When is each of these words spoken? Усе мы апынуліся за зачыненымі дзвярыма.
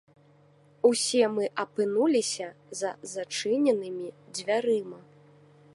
Усе 0.89 1.23
мы 1.35 1.45
апынуліся 1.63 2.47
за 2.79 2.91
зачыненымі 3.13 4.07
дзвярыма. 4.39 4.99